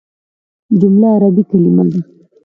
جمله 0.79 1.07
عربي 1.15 1.43
کليمه 1.49 1.83
ده. 1.91 1.99